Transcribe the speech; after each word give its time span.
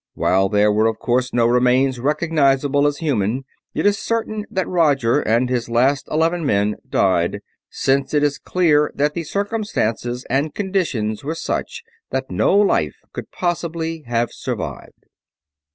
"While 0.15 0.49
there 0.49 0.71
were 0.71 0.87
of 0.87 0.97
course 0.97 1.31
no 1.31 1.45
remains 1.45 1.99
recognizable 1.99 2.87
as 2.87 2.97
human, 2.97 3.43
it 3.75 3.85
is 3.85 3.99
certain 3.99 4.47
that 4.49 4.67
Roger 4.67 5.19
and 5.19 5.47
his 5.47 5.69
last 5.69 6.07
eleven 6.09 6.43
men 6.43 6.77
died; 6.89 7.41
since 7.69 8.11
it 8.11 8.23
is 8.23 8.39
clear 8.39 8.91
that 8.95 9.13
the 9.13 9.23
circumstances 9.23 10.25
and 10.27 10.55
conditions 10.55 11.23
were 11.23 11.35
such 11.35 11.83
that 12.09 12.31
no 12.31 12.57
life 12.57 12.95
could 13.13 13.29
possibly 13.29 14.01
have 14.07 14.31
survived." 14.31 15.05